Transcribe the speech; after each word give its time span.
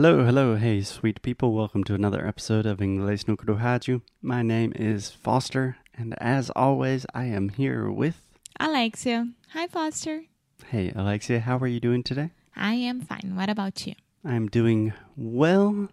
Hello, 0.00 0.24
hello, 0.24 0.54
hey, 0.54 0.80
sweet 0.82 1.20
people. 1.22 1.52
Welcome 1.52 1.82
to 1.82 1.94
another 1.94 2.24
episode 2.24 2.66
of 2.66 2.78
Inglês 2.78 3.26
no 3.26 3.34
Rádio. 3.34 4.00
My 4.22 4.42
name 4.42 4.72
is 4.76 5.10
Foster, 5.10 5.78
and 5.92 6.14
as 6.22 6.50
always, 6.54 7.04
I 7.14 7.24
am 7.24 7.48
here 7.48 7.90
with. 7.90 8.20
Alexia. 8.60 9.32
Hi, 9.54 9.66
Foster. 9.66 10.22
Hey, 10.68 10.92
Alexia, 10.94 11.40
how 11.40 11.58
are 11.58 11.66
you 11.66 11.80
doing 11.80 12.04
today? 12.04 12.30
I 12.54 12.74
am 12.74 13.00
fine. 13.00 13.32
What 13.34 13.50
about 13.50 13.88
you? 13.88 13.94
I'm 14.24 14.46
doing 14.46 14.92
well, 15.16 15.88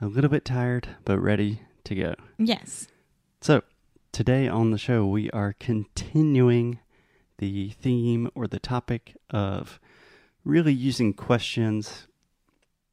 a 0.00 0.06
little 0.06 0.30
bit 0.30 0.46
tired, 0.46 0.88
but 1.04 1.18
ready 1.18 1.60
to 1.84 1.94
go. 1.94 2.14
Yes. 2.38 2.88
So, 3.42 3.62
today 4.10 4.48
on 4.48 4.70
the 4.70 4.78
show, 4.78 5.04
we 5.04 5.30
are 5.32 5.54
continuing 5.60 6.78
the 7.36 7.72
theme 7.78 8.30
or 8.34 8.46
the 8.46 8.58
topic 8.58 9.14
of 9.28 9.78
really 10.44 10.72
using 10.72 11.12
questions 11.12 12.06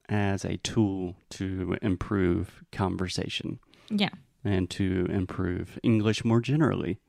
as 0.10 0.44
a 0.46 0.58
tool 0.58 1.16
to 1.32 1.78
improve 1.82 2.64
conversation 2.72 3.60
Yeah. 3.90 4.10
and 4.44 4.70
to 4.72 5.08
improve 5.10 5.80
English 5.84 6.24
more 6.26 6.42
generally. 6.42 7.00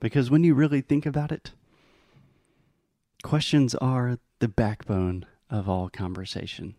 Because 0.00 0.30
when 0.30 0.44
you 0.44 0.54
really 0.54 0.82
think 0.82 1.06
about 1.06 1.32
it, 1.32 1.52
questions 3.22 3.74
are 3.76 4.18
the 4.40 4.48
backbone 4.48 5.24
of 5.50 5.68
all 5.68 5.88
conversation. 5.88 6.74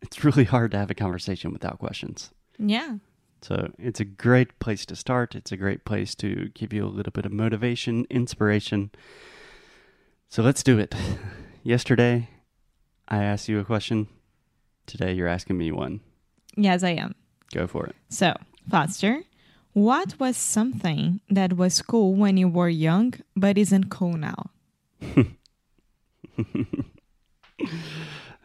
It's 0.00 0.24
really 0.24 0.44
hard 0.44 0.70
to 0.72 0.78
have 0.78 0.90
a 0.90 0.94
conversation 0.94 1.52
without 1.52 1.78
questions. 1.78 2.30
Yeah. 2.58 2.96
So 3.42 3.72
it's 3.78 4.00
a 4.00 4.04
great 4.04 4.58
place 4.58 4.86
to 4.86 4.96
start. 4.96 5.34
It's 5.34 5.52
a 5.52 5.56
great 5.56 5.84
place 5.84 6.14
to 6.16 6.48
give 6.54 6.72
you 6.72 6.84
a 6.84 6.88
little 6.88 7.10
bit 7.10 7.26
of 7.26 7.32
motivation, 7.32 8.06
inspiration. 8.08 8.90
So 10.28 10.42
let's 10.42 10.62
do 10.62 10.78
it. 10.78 10.94
Yesterday, 11.62 12.30
I 13.08 13.22
asked 13.22 13.48
you 13.48 13.58
a 13.60 13.64
question. 13.64 14.08
Today, 14.86 15.12
you're 15.12 15.28
asking 15.28 15.58
me 15.58 15.72
one. 15.72 16.00
Yes, 16.56 16.82
I 16.82 16.90
am. 16.90 17.14
Go 17.54 17.66
for 17.66 17.86
it. 17.86 17.96
So, 18.08 18.34
Foster, 18.68 19.22
what 19.72 20.18
was 20.20 20.36
something 20.36 21.20
that 21.30 21.54
was 21.56 21.80
cool 21.82 22.14
when 22.14 22.36
you 22.36 22.48
were 22.48 22.68
young 22.68 23.14
but 23.36 23.56
isn't 23.58 23.90
cool 23.90 24.16
now? 24.16 24.50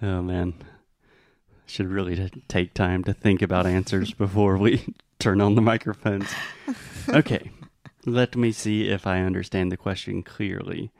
Oh, 0.01 0.21
man. 0.21 0.53
Should 1.65 1.87
really 1.87 2.29
take 2.47 2.73
time 2.73 3.03
to 3.05 3.13
think 3.13 3.41
about 3.41 3.65
answers 3.65 4.13
before 4.25 4.57
we 4.57 4.93
turn 5.19 5.41
on 5.41 5.55
the 5.55 5.61
microphones. 5.61 6.29
Okay, 7.09 7.51
let 8.05 8.35
me 8.35 8.51
see 8.51 8.89
if 8.89 9.07
I 9.07 9.21
understand 9.21 9.71
the 9.71 9.77
question 9.77 10.23
clearly. 10.23 10.91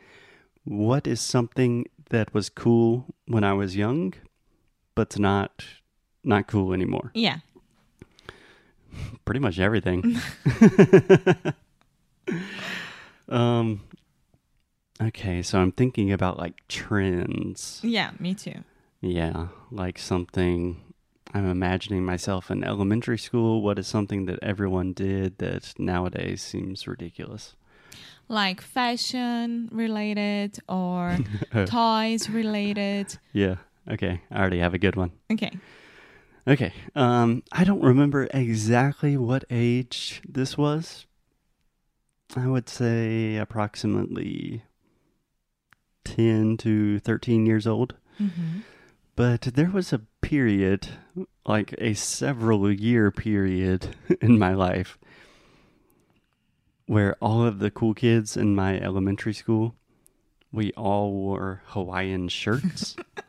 What 0.64 1.06
is 1.06 1.19
something 1.19 1.86
that 2.12 2.34
was 2.34 2.50
cool 2.50 3.14
when 3.28 3.44
I 3.44 3.52
was 3.52 3.75
young, 3.75 4.14
but's 4.98 5.17
not 5.17 5.64
not 6.23 6.48
cool 6.48 6.73
anymore? 6.73 7.12
Yeah. 7.14 7.38
Pretty 9.23 9.40
much 9.40 9.59
everything. 9.59 10.17
um. 13.30 13.81
Okay, 15.00 15.44
so 15.44 15.59
I'm 15.59 15.72
thinking 15.72 16.12
about 16.12 16.40
like 16.40 16.56
trends. 16.68 17.80
Yeah, 17.84 18.12
me 18.20 18.34
too. 18.34 18.64
Yeah, 19.00 19.50
like 19.72 20.00
something 20.00 20.81
I'm 21.34 21.48
imagining 21.48 22.03
myself 22.03 22.50
in 22.50 22.64
elementary 22.64 23.20
school. 23.20 23.62
What 23.62 23.78
is 23.78 23.88
something 23.88 24.25
that 24.25 24.40
everyone 24.42 24.94
did 24.94 25.38
that 25.38 25.75
nowadays 25.78 26.42
seems 26.42 26.88
ridiculous? 26.88 27.53
Like 28.28 28.59
fashion 28.59 29.70
related 29.72 30.58
or 30.68 31.20
toys 31.68 32.30
related. 32.30 33.18
Yeah. 33.34 33.58
Okay. 33.90 34.22
I 34.32 34.40
already 34.40 34.60
have 34.60 34.74
a 34.74 34.80
good 34.80 34.96
one. 34.96 35.12
Okay. 35.32 35.52
Okay. 36.48 36.74
Um, 36.96 37.44
I 37.52 37.64
don't 37.64 37.84
remember 37.84 38.28
exactly 38.34 39.18
what 39.18 39.44
age 39.50 40.22
this 40.28 40.58
was. 40.58 41.06
I 42.36 42.48
would 42.48 42.70
say 42.70 43.38
approximately 43.38 44.64
10 46.06 46.58
to 46.58 47.00
13 47.00 47.46
years 47.46 47.68
old. 47.68 47.96
Mm-hmm. 48.22 48.59
But 49.16 49.42
there 49.42 49.72
was 49.72 49.92
a 49.92 50.03
period, 50.22 50.90
like 51.46 51.74
a 51.80 51.96
several 51.96 52.72
year 52.72 53.12
period 53.12 53.96
in 54.22 54.38
my 54.38 54.53
life, 54.53 54.97
where 56.86 57.16
all 57.20 57.44
of 57.44 57.59
the 57.59 57.72
cool 57.72 57.94
kids 57.94 58.38
in 58.38 58.56
my 58.56 58.80
elementary 58.80 59.34
school, 59.34 59.76
we 60.52 60.72
all 60.74 61.12
wore 61.12 61.64
Hawaiian 61.68 62.30
shirts. 62.30 62.96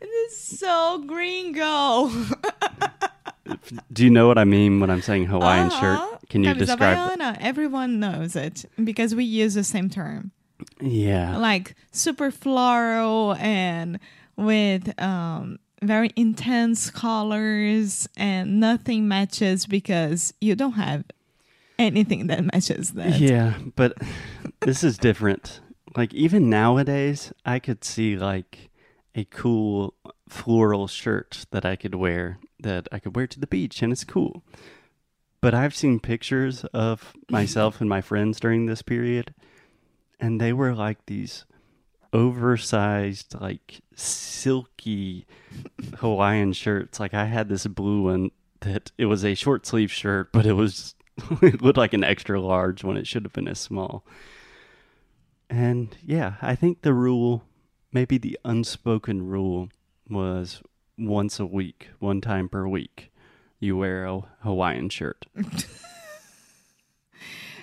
It 0.00 0.08
is 0.30 0.36
so 0.36 1.02
gringo. 1.06 2.10
Do 3.92 4.04
you 4.04 4.10
know 4.10 4.26
what 4.28 4.38
I 4.38 4.44
mean 4.44 4.80
when 4.80 4.90
I'm 4.90 5.02
saying 5.02 5.26
Hawaiian 5.26 5.66
Uh-huh. 5.68 5.80
shirt? 6.10 6.28
Can 6.28 6.44
you 6.44 6.54
describe? 6.54 7.18
Everyone 7.40 8.00
knows 8.00 8.34
it 8.36 8.64
because 8.82 9.14
we 9.14 9.24
use 9.24 9.54
the 9.54 9.64
same 9.64 9.88
term. 9.90 10.32
Yeah. 10.80 11.36
like 11.38 11.74
super 11.90 12.30
floral 12.30 13.34
and 13.40 13.98
with 14.36 14.94
um 15.02 15.58
very 15.82 16.10
intense 16.14 16.88
colors 16.90 18.08
and 18.16 18.60
nothing 18.60 19.08
matches 19.08 19.66
because 19.66 20.32
you 20.40 20.54
don't 20.54 20.72
have 20.74 21.04
anything 21.80 22.28
that 22.28 22.44
matches 22.52 22.92
that. 22.92 23.18
Yeah, 23.18 23.54
but 23.74 23.98
this 24.60 24.84
is 24.84 24.96
different. 24.98 25.60
Like 25.96 26.14
even 26.14 26.48
nowadays, 26.48 27.32
I 27.44 27.58
could 27.58 27.84
see 27.84 28.16
like 28.16 28.70
a 29.14 29.24
cool 29.24 29.94
floral 30.28 30.86
shirt 30.86 31.44
that 31.50 31.64
I 31.64 31.76
could 31.76 31.94
wear 31.94 32.38
that 32.60 32.88
I 32.92 32.98
could 32.98 33.16
wear 33.16 33.26
to 33.26 33.40
the 33.40 33.46
beach 33.46 33.82
and 33.82 33.92
it's 33.92 34.04
cool. 34.04 34.42
But 35.40 35.54
I've 35.54 35.74
seen 35.74 35.98
pictures 36.00 36.64
of 36.66 37.12
myself 37.28 37.80
and 37.80 37.90
my 37.90 38.00
friends 38.00 38.38
during 38.38 38.66
this 38.66 38.82
period 38.82 39.34
and 40.20 40.40
they 40.40 40.52
were 40.52 40.74
like 40.74 41.04
these 41.06 41.44
oversized 42.12 43.34
like 43.40 43.80
silky 43.96 45.26
Hawaiian 45.96 46.52
shirts. 46.52 47.00
Like 47.00 47.14
I 47.14 47.24
had 47.24 47.48
this 47.48 47.66
blue 47.66 48.02
one 48.02 48.30
that 48.60 48.92
it 48.96 49.06
was 49.06 49.24
a 49.24 49.34
short 49.34 49.66
sleeve 49.66 49.92
shirt, 49.92 50.32
but 50.32 50.46
it 50.46 50.52
was 50.52 50.94
it 51.42 51.60
looked 51.60 51.78
like 51.78 51.92
an 51.92 52.04
extra 52.04 52.40
large 52.40 52.84
when 52.84 52.96
it 52.96 53.06
should 53.06 53.24
have 53.24 53.32
been 53.32 53.48
a 53.48 53.54
small. 53.54 54.04
And 55.52 55.94
yeah, 56.02 56.36
I 56.40 56.54
think 56.54 56.80
the 56.80 56.94
rule, 56.94 57.44
maybe 57.92 58.16
the 58.16 58.38
unspoken 58.42 59.28
rule, 59.28 59.68
was 60.08 60.62
once 60.96 61.38
a 61.38 61.44
week, 61.44 61.90
one 61.98 62.22
time 62.22 62.48
per 62.48 62.66
week, 62.66 63.12
you 63.60 63.76
wear 63.76 64.06
a 64.06 64.22
Hawaiian 64.40 64.88
shirt. 64.88 65.26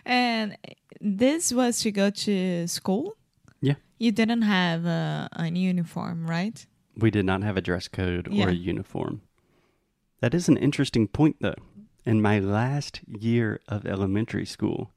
And 0.06 0.58
this 1.00 1.54
was 1.54 1.82
to 1.82 1.92
go 1.92 2.10
to 2.10 2.68
school? 2.68 3.16
Yeah. 3.62 3.76
You 4.00 4.12
didn't 4.12 4.42
have 4.42 4.86
uh, 4.86 5.28
an 5.34 5.56
uniform, 5.56 6.28
right? 6.28 6.66
We 6.98 7.12
did 7.12 7.26
not 7.26 7.44
have 7.44 7.58
a 7.58 7.62
dress 7.62 7.88
code 7.88 8.28
or 8.28 8.50
a 8.50 8.54
uniform. 8.54 9.22
That 10.22 10.34
is 10.34 10.50
an 10.50 10.58
interesting 10.58 11.08
point, 11.08 11.36
though. 11.42 11.62
In 12.06 12.22
my 12.22 12.40
last 12.40 13.02
year 13.08 13.60
of 13.68 13.86
elementary 13.86 14.46
school, 14.46 14.92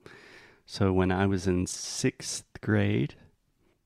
so 0.67 0.93
when 0.93 1.11
I 1.13 1.27
was 1.27 1.47
in 1.47 1.67
sixth 1.67 2.45
grade, 2.61 3.15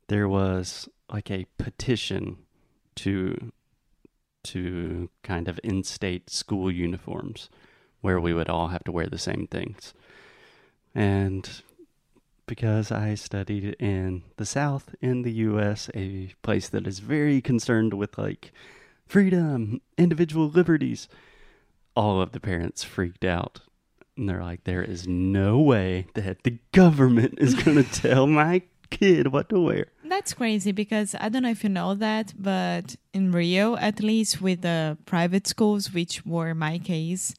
there 0.09 0.29
was 0.29 0.89
like 1.11 1.31
a 1.31 1.47
petition 1.59 2.39
to 2.97 3.53
to 4.45 5.11
kind 5.25 5.49
of 5.49 5.59
instate 5.65 6.31
school 6.31 6.71
uniforms 6.71 7.51
where 8.01 8.21
we 8.21 8.33
would 8.33 8.49
all 8.49 8.69
have 8.69 8.85
to 8.85 8.93
wear 8.93 9.09
the 9.09 9.19
same 9.19 9.49
things. 9.49 9.93
And 10.95 11.63
because 12.47 12.93
I 12.93 13.17
studied 13.17 13.75
in 13.81 14.23
the 14.37 14.47
South 14.47 14.95
in 15.01 15.23
the 15.23 15.33
US, 15.33 15.91
a 15.95 16.33
place 16.43 16.69
that 16.69 16.87
is 16.87 17.01
very 17.01 17.41
concerned 17.41 17.95
with 17.95 18.17
like 18.17 18.53
freedom, 19.07 19.81
individual 19.99 20.49
liberties, 20.49 21.09
all 21.97 22.21
of 22.21 22.33
the 22.33 22.41
parents 22.41 22.85
freaked 22.85 23.25
out. 23.25 23.63
And 24.17 24.29
they're 24.29 24.43
like, 24.43 24.65
there 24.65 24.83
is 24.83 25.07
no 25.07 25.59
way 25.59 26.07
that 26.15 26.43
the 26.43 26.59
government 26.73 27.35
is 27.39 27.55
going 27.63 27.83
to 27.83 28.01
tell 28.01 28.27
my 28.27 28.63
kid 28.91 29.29
what 29.29 29.49
to 29.51 29.61
wear. 29.61 29.87
That's 30.05 30.35
crazy 30.35 30.73
because 30.73 31.15
I 31.19 31.29
don't 31.29 31.43
know 31.43 31.51
if 31.51 31.63
you 31.65 31.71
know 31.71 31.95
that, 31.95 32.33
but 32.39 32.97
in 33.13 33.33
Rio, 33.33 33.77
at 33.77 34.01
least 34.01 34.41
with 34.41 34.63
the 34.63 34.97
private 35.07 35.47
schools, 35.47 35.93
which 35.93 36.25
were 36.25 36.55
my 36.55 36.79
case, 36.79 37.35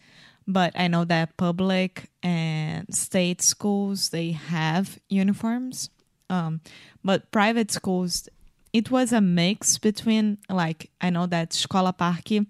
but 0.46 0.74
I 0.76 0.88
know 0.88 1.04
that 1.06 1.38
public 1.38 2.10
and 2.24 2.94
state 2.94 3.42
schools 3.42 4.10
they 4.10 4.32
have 4.32 5.00
uniforms. 5.10 5.90
Um, 6.30 6.62
but 7.04 7.32
private 7.32 7.72
schools, 7.72 8.28
it 8.74 8.92
was 8.92 9.12
a 9.12 9.22
mix 9.22 9.78
between 9.78 10.38
like 10.50 10.90
I 11.02 11.10
know 11.10 11.26
that 11.28 11.52
Escola 11.52 11.98
Parque, 11.98 12.46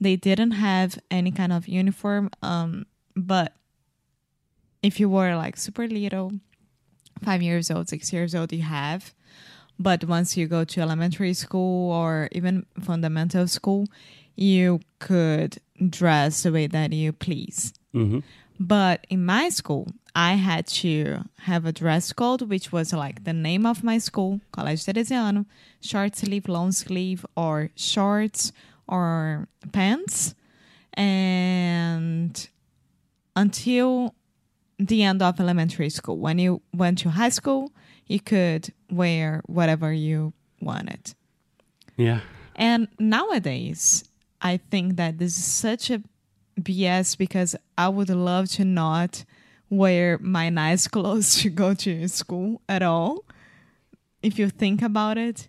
they 0.00 0.16
didn't 0.16 0.52
have 0.52 0.98
any 1.10 1.30
kind 1.30 1.52
of 1.52 1.68
uniform. 1.68 2.30
Um, 2.42 2.86
but 3.16 3.54
if 4.82 5.00
you 5.00 5.08
were 5.08 5.36
like 5.36 5.56
super 5.56 5.86
little, 5.86 6.32
five 7.24 7.42
years 7.42 7.70
old, 7.70 7.88
six 7.88 8.12
years 8.12 8.34
old, 8.34 8.52
you 8.52 8.62
have. 8.62 9.14
But 9.78 10.04
once 10.04 10.36
you 10.36 10.46
go 10.46 10.64
to 10.64 10.80
elementary 10.80 11.34
school 11.34 11.92
or 11.92 12.28
even 12.32 12.66
fundamental 12.80 13.46
school, 13.46 13.86
you 14.34 14.80
could 14.98 15.58
dress 15.88 16.42
the 16.42 16.52
way 16.52 16.66
that 16.66 16.92
you 16.92 17.12
please. 17.12 17.72
hmm 17.92 18.20
But 18.60 19.06
in 19.08 19.24
my 19.24 19.50
school, 19.50 19.86
I 20.16 20.34
had 20.34 20.66
to 20.82 21.22
have 21.42 21.64
a 21.64 21.72
dress 21.72 22.12
code, 22.12 22.42
which 22.42 22.72
was 22.72 22.92
like 22.92 23.22
the 23.22 23.32
name 23.32 23.64
of 23.66 23.84
my 23.84 23.98
school, 23.98 24.40
Colégio 24.52 24.92
Teresiano, 24.92 25.46
short 25.80 26.16
sleeve, 26.16 26.48
long 26.48 26.72
sleeve, 26.72 27.24
or 27.36 27.70
shorts 27.76 28.50
or 28.88 29.46
pants. 29.70 30.34
And 30.94 32.48
until 33.36 34.14
the 34.78 35.02
end 35.02 35.22
of 35.22 35.40
elementary 35.40 35.90
school, 35.90 36.18
when 36.18 36.38
you 36.38 36.62
went 36.74 36.98
to 36.98 37.10
high 37.10 37.28
school, 37.30 37.72
you 38.06 38.20
could 38.20 38.72
wear 38.90 39.42
whatever 39.46 39.92
you 39.92 40.32
wanted. 40.60 41.14
Yeah. 41.96 42.20
And 42.56 42.88
nowadays, 42.98 44.04
I 44.40 44.58
think 44.58 44.96
that 44.96 45.18
this 45.18 45.36
is 45.36 45.44
such 45.44 45.90
a 45.90 46.02
BS 46.60 47.16
because 47.18 47.54
I 47.76 47.88
would 47.88 48.08
love 48.10 48.48
to 48.52 48.64
not 48.64 49.24
wear 49.70 50.18
my 50.18 50.48
nice 50.50 50.88
clothes 50.94 51.36
to 51.42 51.50
go 51.50 51.74
to 51.74 52.08
school 52.08 52.60
at 52.68 52.82
all. 52.82 53.24
If 54.22 54.38
you 54.38 54.48
think 54.48 54.82
about 54.82 55.18
it, 55.18 55.48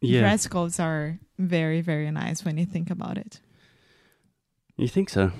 Yeah. 0.00 0.20
dress 0.20 0.46
codes 0.46 0.78
are 0.78 1.18
very, 1.38 1.80
very 1.80 2.10
nice 2.10 2.44
when 2.44 2.56
you 2.58 2.66
think 2.66 2.90
about 2.90 3.18
it. 3.18 3.40
You 4.76 4.88
think 4.88 5.08
so? 5.10 5.32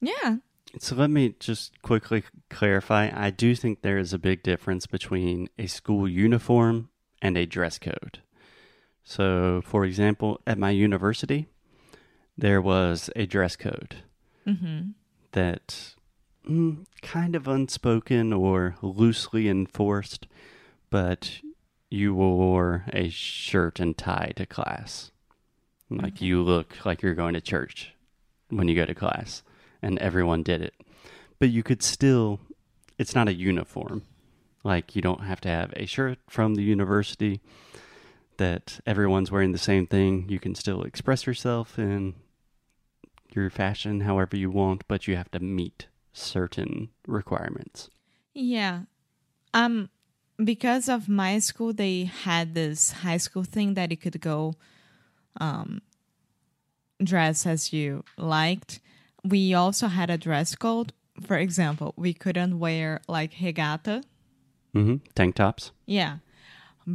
Yeah. 0.00 0.36
So 0.78 0.94
let 0.94 1.10
me 1.10 1.34
just 1.40 1.80
quickly 1.82 2.22
clarify. 2.48 3.10
I 3.12 3.30
do 3.30 3.54
think 3.54 3.82
there 3.82 3.98
is 3.98 4.12
a 4.12 4.18
big 4.18 4.42
difference 4.42 4.86
between 4.86 5.48
a 5.58 5.66
school 5.66 6.08
uniform 6.08 6.90
and 7.20 7.36
a 7.36 7.44
dress 7.46 7.78
code. 7.78 8.20
So, 9.02 9.62
for 9.64 9.84
example, 9.84 10.40
at 10.46 10.58
my 10.58 10.70
university, 10.70 11.48
there 12.38 12.60
was 12.60 13.10
a 13.16 13.26
dress 13.26 13.56
code 13.56 13.96
hmm 14.46 14.80
that 15.32 15.94
mm, 16.48 16.84
kind 17.02 17.36
of 17.36 17.46
unspoken 17.46 18.32
or 18.32 18.76
loosely 18.82 19.48
enforced, 19.48 20.26
but 20.90 21.40
you 21.88 22.14
wore 22.14 22.84
a 22.92 23.08
shirt 23.10 23.78
and 23.80 23.96
tie 23.96 24.32
to 24.36 24.46
class. 24.46 25.10
Like 25.88 26.14
Okay. 26.16 26.26
you 26.26 26.42
look 26.42 26.84
like 26.84 27.02
you're 27.02 27.14
going 27.14 27.34
to 27.34 27.40
church 27.40 27.94
when 28.48 28.68
you 28.68 28.74
go 28.74 28.86
to 28.86 28.94
class, 28.94 29.42
and 29.82 29.98
everyone 29.98 30.42
did 30.42 30.62
it. 30.62 30.74
But 31.38 31.50
you 31.50 31.62
could 31.62 31.82
still, 31.82 32.40
it's 32.98 33.14
not 33.14 33.28
a 33.28 33.34
uniform. 33.34 34.02
Like 34.62 34.94
you 34.94 35.02
don't 35.02 35.22
have 35.22 35.40
to 35.42 35.48
have 35.48 35.72
a 35.76 35.86
shirt 35.86 36.18
from 36.28 36.54
the 36.54 36.62
university 36.62 37.40
that 38.36 38.80
everyone's 38.86 39.30
wearing 39.30 39.52
the 39.52 39.58
same 39.58 39.86
thing. 39.86 40.26
You 40.28 40.38
can 40.38 40.54
still 40.54 40.82
express 40.82 41.26
yourself 41.26 41.78
in 41.78 42.14
your 43.34 43.48
fashion 43.50 44.00
however 44.00 44.36
you 44.36 44.50
want, 44.50 44.84
but 44.88 45.06
you 45.06 45.16
have 45.16 45.30
to 45.30 45.40
meet 45.40 45.86
certain 46.12 46.90
requirements. 47.06 47.90
Yeah. 48.34 48.82
Um 49.54 49.88
because 50.42 50.88
of 50.88 51.08
my 51.08 51.38
school 51.38 51.72
they 51.72 52.04
had 52.04 52.54
this 52.54 52.92
high 52.92 53.18
school 53.18 53.44
thing 53.44 53.74
that 53.74 53.90
you 53.90 53.96
could 53.96 54.20
go 54.20 54.54
um 55.38 55.82
dress 57.02 57.46
as 57.46 57.72
you 57.72 58.04
liked. 58.16 58.80
We 59.24 59.54
also 59.54 59.88
had 59.88 60.10
a 60.10 60.16
dress 60.18 60.54
code. 60.54 60.92
For 61.20 61.36
example, 61.36 61.92
we 61.96 62.14
couldn't 62.14 62.58
wear 62.58 63.00
like 63.08 63.32
regata. 63.34 64.02
hmm 64.72 64.96
Tank 65.14 65.34
tops. 65.34 65.72
Yeah. 65.86 66.18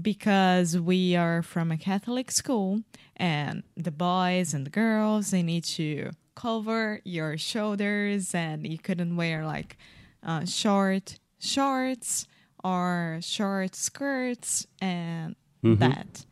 Because 0.01 0.77
we 0.79 1.15
are 1.15 1.41
from 1.43 1.71
a 1.71 1.77
Catholic 1.77 2.31
school 2.31 2.81
and 3.15 3.63
the 3.77 3.91
boys 3.91 4.53
and 4.53 4.65
the 4.65 4.71
girls 4.71 5.29
they 5.31 5.43
need 5.43 5.63
to 5.75 6.11
cover 6.35 6.99
your 7.05 7.37
shoulders 7.37 8.33
and 8.35 8.65
you 8.67 8.77
couldn't 8.77 9.15
wear 9.15 9.45
like 9.45 9.77
uh, 10.23 10.43
short 10.45 11.19
shorts 11.39 12.27
or 12.63 13.19
short 13.21 13.75
skirts 13.75 14.65
and 14.81 15.35
Mhm. 15.63 15.77
that. 15.79 16.25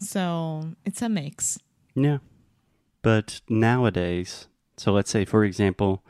So 0.00 0.74
it's 0.84 1.02
a 1.02 1.08
mix. 1.08 1.58
Yeah. 1.94 2.18
But 3.08 3.40
nowadays, 3.48 4.48
so 4.76 4.92
let's 4.92 5.10
say, 5.10 5.24
for 5.24 5.42
example, 5.42 6.04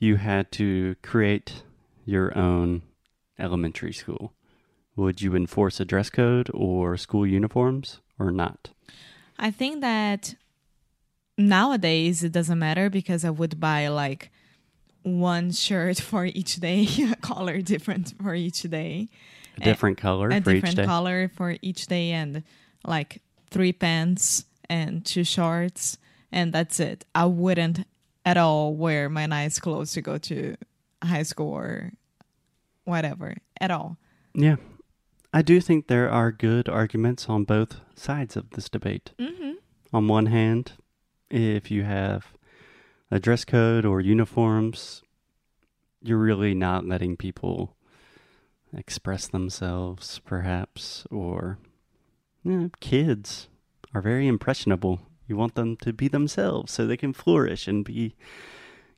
you 0.00 0.16
had 0.16 0.50
to 0.58 0.96
create 1.00 1.62
your 2.04 2.36
own 2.36 2.82
elementary 3.38 3.92
school. 3.92 4.32
Would 4.96 5.22
you 5.22 5.36
enforce 5.36 5.78
a 5.78 5.84
dress 5.84 6.10
code 6.10 6.50
or 6.52 6.96
school 6.96 7.24
uniforms 7.24 8.00
or 8.18 8.32
not? 8.32 8.70
I 9.38 9.52
think 9.52 9.82
that 9.82 10.34
nowadays 11.38 12.24
it 12.24 12.32
doesn't 12.32 12.58
matter 12.58 12.90
because 12.90 13.24
I 13.24 13.30
would 13.30 13.60
buy 13.60 13.86
like 13.86 14.32
one 15.04 15.52
shirt 15.52 16.00
for 16.10 16.24
each 16.24 16.56
day, 16.56 16.88
a 17.12 17.14
color 17.14 17.60
different 17.60 18.14
for 18.20 18.34
each 18.34 18.62
day, 18.62 19.10
A 19.58 19.60
different 19.60 19.96
color 19.96 20.30
a 20.30 20.40
for 20.40 20.50
each 20.50 20.64
different 20.64 20.88
color 20.88 21.30
for 21.36 21.56
each 21.62 21.86
day, 21.86 22.10
and 22.10 22.42
like 22.84 23.22
three 23.48 23.72
pants 23.72 24.46
and 24.68 25.06
two 25.06 25.22
shorts, 25.22 25.98
and 26.32 26.52
that's 26.52 26.80
it. 26.80 27.04
I 27.14 27.26
wouldn't 27.26 27.86
at 28.24 28.36
all 28.36 28.74
wear 28.74 29.08
my 29.08 29.26
nice 29.26 29.58
clothes 29.58 29.92
to 29.92 30.02
go 30.02 30.18
to 30.18 30.56
high 31.02 31.22
school 31.22 31.52
or 31.52 31.92
whatever 32.84 33.36
at 33.60 33.70
all. 33.70 33.96
Yeah. 34.34 34.56
I 35.32 35.42
do 35.42 35.60
think 35.60 35.86
there 35.86 36.10
are 36.10 36.30
good 36.30 36.68
arguments 36.68 37.28
on 37.28 37.44
both 37.44 37.80
sides 37.94 38.36
of 38.36 38.50
this 38.50 38.68
debate. 38.68 39.12
Mm-hmm. 39.18 39.52
On 39.92 40.08
one 40.08 40.26
hand, 40.26 40.72
if 41.30 41.70
you 41.70 41.84
have 41.84 42.34
a 43.10 43.18
dress 43.18 43.44
code 43.44 43.84
or 43.84 44.00
uniforms, 44.00 45.02
you're 46.02 46.18
really 46.18 46.54
not 46.54 46.86
letting 46.86 47.16
people 47.16 47.76
express 48.76 49.26
themselves, 49.26 50.20
perhaps, 50.24 51.04
or 51.10 51.58
you 52.42 52.52
know, 52.52 52.70
kids 52.80 53.48
are 53.94 54.02
very 54.02 54.26
impressionable. 54.26 55.00
You 55.28 55.36
want 55.36 55.54
them 55.54 55.76
to 55.78 55.92
be 55.92 56.08
themselves 56.08 56.72
so 56.72 56.86
they 56.86 56.96
can 56.96 57.12
flourish 57.12 57.66
and 57.68 57.84
be 57.84 58.14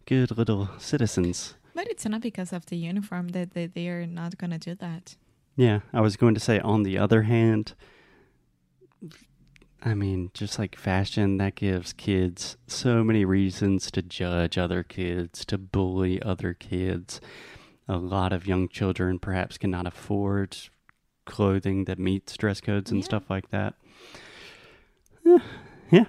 good 0.06 0.36
little 0.36 0.68
citizens. 0.78 1.54
But 1.74 1.88
it's 1.88 2.04
not 2.06 2.20
because 2.20 2.52
of 2.52 2.66
the 2.66 2.76
uniform 2.76 3.28
that 3.28 3.52
they, 3.54 3.66
they 3.66 3.88
are 3.88 4.06
not 4.06 4.38
gonna 4.38 4.58
do 4.58 4.74
that. 4.76 5.16
Yeah, 5.56 5.80
I 5.92 6.00
was 6.00 6.16
going 6.16 6.34
to 6.34 6.40
say, 6.40 6.58
on 6.60 6.82
the 6.82 6.98
other 6.98 7.22
hand, 7.22 7.74
I 9.82 9.94
mean, 9.94 10.30
just 10.34 10.58
like 10.58 10.76
fashion, 10.76 11.36
that 11.38 11.54
gives 11.56 11.92
kids 11.92 12.56
so 12.66 13.04
many 13.04 13.24
reasons 13.24 13.90
to 13.92 14.02
judge 14.02 14.56
other 14.56 14.82
kids, 14.82 15.44
to 15.46 15.58
bully 15.58 16.20
other 16.22 16.54
kids. 16.54 17.20
A 17.86 17.98
lot 17.98 18.32
of 18.32 18.46
young 18.46 18.68
children 18.68 19.18
perhaps 19.18 19.58
cannot 19.58 19.86
afford 19.86 20.56
clothing 21.26 21.84
that 21.84 21.98
meets 21.98 22.36
dress 22.36 22.60
codes 22.60 22.90
and 22.90 23.00
Yeah. 23.00 23.04
stuff 23.04 23.28
like 23.28 23.50
that. 23.50 23.74
Yeah, 25.24 25.38
yeah. 25.90 26.04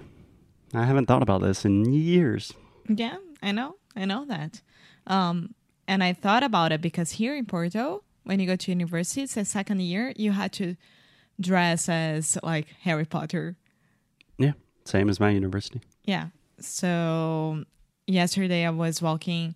I 0.74 0.84
haven't 0.84 1.06
thought 1.06 1.22
about 1.22 1.42
this 1.42 1.64
in 1.64 1.92
years. 1.92 2.52
Yeah, 2.88 3.16
I 3.42 3.52
know. 3.52 3.76
I 3.94 4.04
know 4.04 4.24
that. 4.26 4.60
Um, 5.06 5.54
and 5.88 6.02
I 6.02 6.12
thought 6.12 6.42
about 6.42 6.72
it 6.72 6.80
because 6.80 7.12
here 7.12 7.36
in 7.36 7.46
Porto, 7.46 8.02
when 8.24 8.40
you 8.40 8.46
go 8.46 8.56
to 8.56 8.70
university, 8.70 9.22
it's 9.22 9.36
a 9.36 9.44
second 9.44 9.80
year, 9.80 10.12
you 10.16 10.32
had 10.32 10.52
to 10.54 10.76
dress 11.40 11.88
as 11.88 12.36
like 12.42 12.66
Harry 12.82 13.04
Potter. 13.04 13.56
Yeah, 14.38 14.52
same 14.84 15.08
as 15.08 15.20
my 15.20 15.30
university. 15.30 15.80
Yeah. 16.04 16.28
So 16.58 17.64
yesterday 18.06 18.66
I 18.66 18.70
was 18.70 19.00
walking 19.00 19.54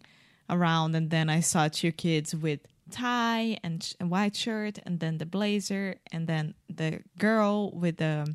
around 0.49 0.95
and 0.95 1.11
then 1.11 1.29
I 1.29 1.41
saw 1.41 1.69
two 1.69 1.93
kids 1.93 2.35
with 2.35 2.61
tie 2.91 3.59
and 3.63 3.83
sh- 3.83 3.95
white 4.01 4.37
shirt 4.37 4.79
and 4.85 5.01
then 5.01 5.19
the 5.19 5.27
blazer 5.27 5.97
and 6.13 6.27
then 6.27 6.55
the 6.69 7.01
girl 7.19 7.71
with 7.71 7.99
the 7.99 8.35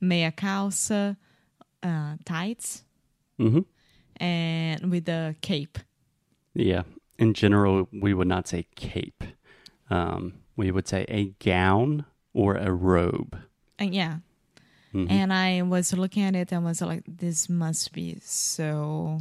meia 0.00 0.32
calça 0.32 1.16
uh, 1.82 2.16
tights 2.24 2.84
hmm 3.38 3.60
and 4.16 4.90
with 4.90 5.06
the 5.06 5.34
cape. 5.40 5.78
Yeah. 6.54 6.82
In 7.18 7.32
general, 7.32 7.88
we 7.92 8.12
would 8.12 8.28
not 8.28 8.46
say 8.48 8.66
cape. 8.76 9.24
Um, 9.88 10.34
we 10.56 10.70
would 10.70 10.86
say 10.86 11.06
a 11.08 11.32
gown 11.42 12.04
or 12.34 12.56
a 12.56 12.70
robe. 12.70 13.38
And 13.78 13.94
yeah, 13.94 14.18
Mhm. 14.92 15.10
and 15.10 15.32
I 15.32 15.62
was 15.62 15.92
looking 15.94 16.22
at 16.24 16.34
it 16.36 16.52
and 16.52 16.64
was 16.64 16.82
like, 16.82 17.04
this 17.06 17.48
must 17.48 17.92
be 17.92 18.18
so 18.20 19.20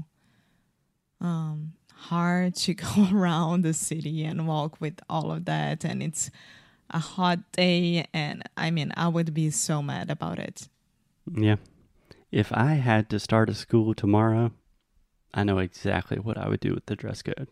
um, 1.22 1.74
hard 1.94 2.56
to 2.56 2.74
go 2.86 3.08
around 3.14 3.62
the 3.64 3.74
city 3.74 4.24
and 4.26 4.48
walk 4.48 4.80
with 4.82 5.00
all 5.10 5.32
of 5.32 5.46
that. 5.46 5.84
And 5.86 6.02
it's 6.04 6.30
a 6.92 7.00
hot 7.00 7.40
day. 7.52 8.06
And 8.14 8.44
I 8.58 8.72
mean, 8.72 8.92
I 8.96 9.08
would 9.08 9.34
be 9.34 9.50
so 9.52 9.82
mad 9.82 10.10
about 10.10 10.40
it. 10.40 10.68
yeah. 11.32 11.56
If 12.32 12.52
I 12.54 12.74
had 12.74 13.10
to 13.10 13.20
start 13.20 13.50
a 13.50 13.56
school 13.56 13.96
tomorrow, 13.96 14.52
I 15.34 15.44
know 15.44 15.58
exactly 15.58 16.20
what 16.20 16.38
I 16.38 16.48
would 16.48 16.60
do 16.60 16.76
with 16.76 16.86
the 16.86 16.96
dress 16.96 17.24
code. 17.24 17.48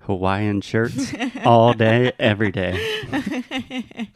Hawaiian 0.00 0.60
shirts 0.60 1.12
all 1.44 1.74
day, 1.74 2.12
every 2.18 2.52
day. 2.52 2.78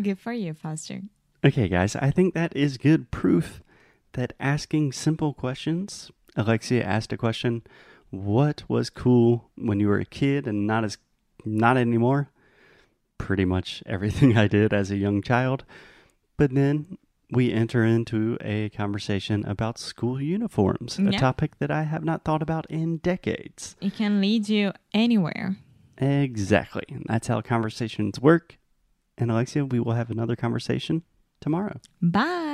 Good 0.00 0.18
for 0.18 0.32
you, 0.32 0.54
Foster. 0.54 1.02
Okay, 1.44 1.68
guys, 1.68 1.96
I 1.96 2.10
think 2.10 2.34
that 2.34 2.54
is 2.56 2.78
good 2.78 3.10
proof 3.10 3.62
that 4.12 4.32
asking 4.38 4.92
simple 4.92 5.34
questions. 5.34 6.10
Alexia 6.36 6.82
asked 6.84 7.12
a 7.12 7.16
question, 7.16 7.62
"What 8.10 8.62
was 8.68 8.90
cool 8.90 9.50
when 9.56 9.80
you 9.80 9.88
were 9.88 9.98
a 9.98 10.04
kid 10.04 10.46
and 10.46 10.66
not 10.66 10.84
as 10.84 10.98
not 11.44 11.76
anymore?" 11.76 12.30
Pretty 13.22 13.44
much 13.44 13.82
everything 13.86 14.36
I 14.44 14.48
did 14.48 14.72
as 14.72 14.90
a 14.90 14.96
young 14.96 15.22
child. 15.22 15.64
But 16.36 16.54
then 16.54 16.98
we 17.30 17.52
enter 17.52 17.84
into 17.84 18.36
a 18.40 18.68
conversation 18.70 19.44
about 19.46 19.78
school 19.78 20.20
uniforms, 20.20 20.98
a 20.98 21.12
topic 21.12 21.58
that 21.60 21.70
I 21.70 21.84
have 21.84 22.04
not 22.04 22.24
thought 22.24 22.42
about 22.42 22.66
in 22.68 22.98
decades. 22.98 23.76
It 23.80 23.94
can 23.94 24.20
lead 24.20 24.48
you 24.48 24.72
anywhere. 24.92 25.56
Exactly. 25.98 26.84
That's 27.06 27.28
how 27.28 27.40
conversations 27.40 28.20
work. 28.20 28.58
And 29.16 29.30
Alexia, 29.30 29.64
we 29.64 29.78
will 29.78 29.92
have 29.92 30.10
another 30.10 30.34
conversation 30.36 31.04
tomorrow. 31.40 31.80
Bye. 32.02 32.51